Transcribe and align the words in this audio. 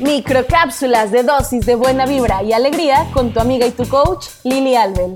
Microcápsulas 0.00 1.12
de 1.12 1.22
dosis 1.22 1.66
de 1.66 1.76
buena 1.76 2.04
vibra 2.04 2.42
y 2.42 2.52
alegría 2.52 3.06
con 3.12 3.32
tu 3.32 3.38
amiga 3.38 3.64
y 3.66 3.70
tu 3.70 3.88
coach, 3.88 4.26
Lili 4.42 4.74
Alben. 4.74 5.14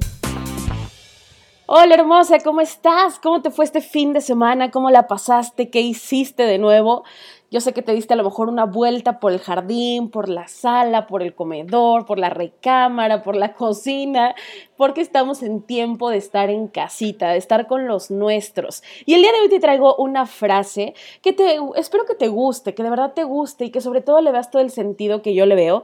Hola 1.71 1.97
hermosa, 1.97 2.39
¿cómo 2.39 2.63
estás? 2.63 3.19
¿Cómo 3.19 3.43
te 3.43 3.51
fue 3.51 3.67
este 3.67 3.83
fin 3.83 4.15
de 4.15 4.23
semana? 4.23 4.71
¿Cómo 4.71 4.89
la 4.89 5.07
pasaste? 5.07 5.69
¿Qué 5.69 5.83
hiciste 5.83 6.45
de 6.45 6.57
nuevo? 6.57 7.05
Yo 7.51 7.61
sé 7.61 7.75
que 7.75 7.83
te 7.83 7.93
diste 7.93 8.15
a 8.15 8.17
lo 8.17 8.25
mejor 8.25 8.49
una 8.49 8.65
vuelta 8.65 9.21
por 9.21 9.33
el 9.33 9.39
jardín, 9.39 10.09
por 10.09 10.31
la 10.31 10.49
sala, 10.49 11.07
por 11.07 11.23
el 11.23 11.35
comedor, 11.35 12.07
por 12.07 12.19
la 12.19 12.31
recámara, 12.31 13.23
por 13.23 13.37
la 13.37 13.53
cocina, 13.53 14.35
porque 14.79 15.03
estamos 15.03 15.43
en 15.43 15.61
tiempo 15.61 16.09
de 16.09 16.17
estar 16.17 16.49
en 16.49 16.69
casita, 16.69 17.33
de 17.33 17.37
estar 17.37 17.67
con 17.67 17.87
los 17.87 18.11
nuestros. 18.11 18.83
Y 19.05 19.13
el 19.13 19.21
día 19.21 19.33
de 19.33 19.41
hoy 19.41 19.51
te 19.51 19.61
traigo 19.61 19.95
una 19.97 20.25
frase 20.25 20.95
que 21.21 21.35
te 21.35 21.59
espero 21.77 22.07
que 22.07 22.15
te 22.15 22.29
guste, 22.29 22.75
que 22.75 22.83
de 22.83 22.89
verdad 22.89 23.13
te 23.13 23.25
guste 23.25 23.67
y 23.67 23.71
que 23.71 23.83
sobre 23.83 24.01
todo 24.01 24.23
le 24.23 24.33
veas 24.33 24.51
todo 24.51 24.63
el 24.63 24.71
sentido 24.71 25.21
que 25.21 25.35
yo 25.35 25.45
le 25.45 25.55
veo, 25.55 25.83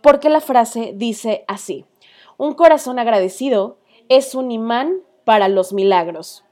porque 0.00 0.28
la 0.28 0.40
frase 0.40 0.92
dice 0.94 1.44
así: 1.48 1.86
Un 2.36 2.54
corazón 2.54 3.00
agradecido 3.00 3.78
es 4.08 4.36
un 4.36 4.52
imán 4.52 5.00
para 5.24 5.48
los 5.48 5.72
milagros. 5.72 6.44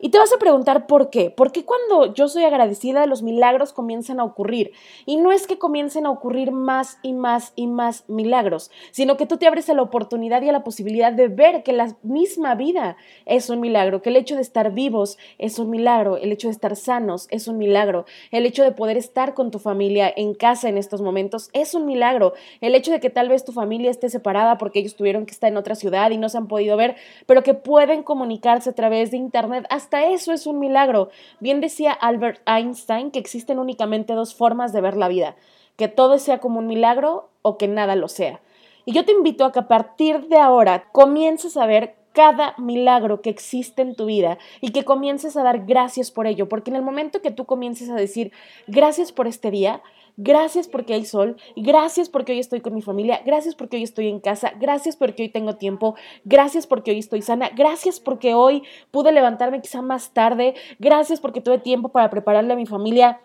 Y 0.00 0.08
te 0.08 0.18
vas 0.18 0.32
a 0.32 0.38
preguntar 0.38 0.86
por 0.86 1.10
qué. 1.10 1.30
Porque 1.30 1.64
cuando 1.64 2.14
yo 2.14 2.28
soy 2.28 2.44
agradecida, 2.44 3.06
los 3.06 3.22
milagros 3.22 3.72
comienzan 3.72 4.18
a 4.18 4.24
ocurrir. 4.24 4.72
Y 5.04 5.18
no 5.18 5.30
es 5.30 5.46
que 5.46 5.58
comiencen 5.58 6.06
a 6.06 6.10
ocurrir 6.10 6.52
más 6.52 6.98
y 7.02 7.12
más 7.12 7.52
y 7.56 7.66
más 7.66 8.04
milagros, 8.08 8.70
sino 8.90 9.16
que 9.16 9.26
tú 9.26 9.36
te 9.36 9.46
abres 9.46 9.68
a 9.68 9.74
la 9.74 9.82
oportunidad 9.82 10.42
y 10.42 10.48
a 10.48 10.52
la 10.52 10.64
posibilidad 10.64 11.12
de 11.12 11.28
ver 11.28 11.62
que 11.62 11.72
la 11.72 11.96
misma 12.02 12.54
vida 12.54 12.96
es 13.26 13.50
un 13.50 13.60
milagro, 13.60 14.02
que 14.02 14.10
el 14.10 14.16
hecho 14.16 14.36
de 14.36 14.42
estar 14.42 14.72
vivos 14.72 15.18
es 15.38 15.58
un 15.58 15.70
milagro, 15.70 16.16
el 16.16 16.32
hecho 16.32 16.48
de 16.48 16.52
estar 16.52 16.76
sanos 16.76 17.26
es 17.30 17.48
un 17.48 17.58
milagro, 17.58 18.06
el 18.30 18.46
hecho 18.46 18.62
de 18.62 18.72
poder 18.72 18.96
estar 18.96 19.34
con 19.34 19.50
tu 19.50 19.58
familia 19.58 20.12
en 20.14 20.34
casa 20.34 20.68
en 20.68 20.78
estos 20.78 21.02
momentos 21.02 21.50
es 21.52 21.74
un 21.74 21.86
milagro, 21.86 22.34
el 22.60 22.74
hecho 22.74 22.92
de 22.92 23.00
que 23.00 23.10
tal 23.10 23.28
vez 23.28 23.44
tu 23.44 23.52
familia 23.52 23.90
esté 23.90 24.08
separada 24.08 24.58
porque 24.58 24.78
ellos 24.78 24.96
tuvieron 24.96 25.26
que 25.26 25.32
estar 25.32 25.50
en 25.50 25.56
otra 25.56 25.74
ciudad 25.74 26.10
y 26.10 26.16
no 26.16 26.28
se 26.28 26.38
han 26.38 26.48
podido 26.48 26.76
ver, 26.76 26.96
pero 27.26 27.42
que 27.42 27.54
pueden 27.54 28.02
comunicarse 28.02 28.70
a 28.70 28.74
través 28.74 29.10
de 29.10 29.16
internet 29.16 29.66
hasta 29.70 29.89
hasta 29.90 30.06
eso 30.06 30.32
es 30.32 30.46
un 30.46 30.60
milagro. 30.60 31.10
Bien 31.40 31.60
decía 31.60 31.90
Albert 31.90 32.42
Einstein 32.46 33.10
que 33.10 33.18
existen 33.18 33.58
únicamente 33.58 34.12
dos 34.12 34.36
formas 34.36 34.72
de 34.72 34.80
ver 34.80 34.96
la 34.96 35.08
vida, 35.08 35.34
que 35.74 35.88
todo 35.88 36.20
sea 36.20 36.38
como 36.38 36.60
un 36.60 36.68
milagro 36.68 37.30
o 37.42 37.58
que 37.58 37.66
nada 37.66 37.96
lo 37.96 38.06
sea. 38.06 38.40
Y 38.84 38.92
yo 38.92 39.04
te 39.04 39.10
invito 39.10 39.44
a 39.44 39.50
que 39.50 39.58
a 39.58 39.66
partir 39.66 40.28
de 40.28 40.38
ahora 40.38 40.84
comiences 40.92 41.56
a 41.56 41.66
ver 41.66 41.96
cada 42.12 42.54
milagro 42.58 43.22
que 43.22 43.30
existe 43.30 43.82
en 43.82 43.94
tu 43.94 44.06
vida 44.06 44.38
y 44.60 44.70
que 44.70 44.84
comiences 44.84 45.36
a 45.36 45.42
dar 45.42 45.66
gracias 45.66 46.10
por 46.10 46.26
ello, 46.26 46.48
porque 46.48 46.70
en 46.70 46.76
el 46.76 46.82
momento 46.82 47.22
que 47.22 47.30
tú 47.30 47.44
comiences 47.44 47.90
a 47.90 47.94
decir 47.94 48.32
gracias 48.66 49.12
por 49.12 49.26
este 49.26 49.50
día, 49.50 49.82
Gracias 50.22 50.68
porque 50.68 50.92
hay 50.92 51.06
sol, 51.06 51.38
gracias 51.56 52.10
porque 52.10 52.32
hoy 52.32 52.40
estoy 52.40 52.60
con 52.60 52.74
mi 52.74 52.82
familia, 52.82 53.22
gracias 53.24 53.54
porque 53.54 53.78
hoy 53.78 53.84
estoy 53.84 54.08
en 54.08 54.20
casa, 54.20 54.52
gracias 54.60 54.94
porque 54.94 55.22
hoy 55.22 55.28
tengo 55.30 55.56
tiempo, 55.56 55.94
gracias 56.24 56.66
porque 56.66 56.90
hoy 56.90 56.98
estoy 56.98 57.22
sana, 57.22 57.48
gracias 57.56 58.00
porque 58.00 58.34
hoy 58.34 58.62
pude 58.90 59.12
levantarme 59.12 59.62
quizá 59.62 59.80
más 59.80 60.12
tarde, 60.12 60.54
gracias 60.78 61.20
porque 61.20 61.40
tuve 61.40 61.58
tiempo 61.58 61.88
para 61.88 62.10
prepararle 62.10 62.52
a 62.52 62.56
mi 62.56 62.66
familia 62.66 63.20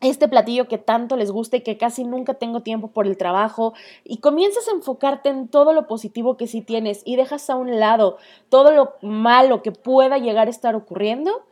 este 0.00 0.28
platillo 0.28 0.68
que 0.68 0.78
tanto 0.78 1.16
les 1.16 1.30
gusta 1.30 1.56
y 1.56 1.60
que 1.60 1.78
casi 1.78 2.04
nunca 2.04 2.34
tengo 2.34 2.60
tiempo 2.60 2.88
por 2.88 3.06
el 3.06 3.16
trabajo 3.16 3.74
y 4.04 4.18
comienzas 4.18 4.68
a 4.68 4.72
enfocarte 4.72 5.28
en 5.28 5.48
todo 5.48 5.72
lo 5.72 5.86
positivo 5.86 6.36
que 6.36 6.46
sí 6.46 6.60
tienes 6.60 7.02
y 7.04 7.16
dejas 7.16 7.48
a 7.48 7.56
un 7.56 7.78
lado 7.78 8.18
todo 8.48 8.72
lo 8.72 8.94
malo 9.02 9.62
que 9.62 9.72
pueda 9.72 10.18
llegar 10.18 10.48
a 10.48 10.50
estar 10.50 10.74
ocurriendo, 10.74 11.44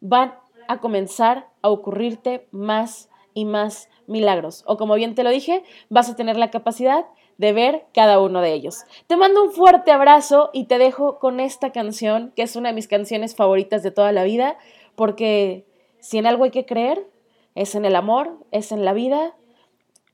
van 0.00 0.34
a 0.68 0.80
comenzar 0.80 1.48
a 1.60 1.70
ocurrirte 1.70 2.48
más 2.50 3.08
y 3.34 3.44
más 3.44 3.88
milagros. 4.06 4.62
O 4.66 4.76
como 4.76 4.94
bien 4.94 5.14
te 5.14 5.24
lo 5.24 5.30
dije, 5.30 5.62
vas 5.88 6.10
a 6.10 6.16
tener 6.16 6.36
la 6.36 6.50
capacidad 6.50 7.06
de 7.38 7.52
ver 7.52 7.86
cada 7.94 8.20
uno 8.20 8.40
de 8.40 8.52
ellos. 8.52 8.84
Te 9.06 9.16
mando 9.16 9.42
un 9.42 9.52
fuerte 9.52 9.90
abrazo 9.90 10.50
y 10.52 10.64
te 10.64 10.78
dejo 10.78 11.18
con 11.18 11.40
esta 11.40 11.72
canción, 11.72 12.32
que 12.36 12.42
es 12.42 12.56
una 12.56 12.70
de 12.70 12.74
mis 12.74 12.88
canciones 12.88 13.34
favoritas 13.34 13.82
de 13.82 13.90
toda 13.90 14.12
la 14.12 14.24
vida, 14.24 14.56
porque 14.94 15.66
si 15.98 16.18
en 16.18 16.26
algo 16.26 16.44
hay 16.44 16.50
que 16.50 16.66
creer, 16.66 17.06
es 17.54 17.74
en 17.74 17.84
el 17.84 17.96
amor, 17.96 18.38
es 18.50 18.72
en 18.72 18.84
la 18.84 18.92
vida, 18.92 19.34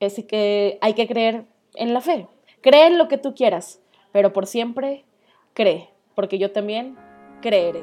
es 0.01 0.25
que 0.27 0.79
hay 0.81 0.95
que 0.95 1.07
creer 1.07 1.45
en 1.75 1.95
la 1.95 2.01
fe. 2.01 2.27
Cree 2.61 2.87
en 2.87 2.99
lo 2.99 3.09
que 3.09 3.19
tú 3.19 3.35
quieras, 3.35 3.81
pero 4.13 4.33
por 4.33 4.47
siempre 4.47 5.05
cree, 5.55 5.91
porque 6.15 6.39
yo 6.39 6.53
también 6.53 6.97
creeré. 7.41 7.83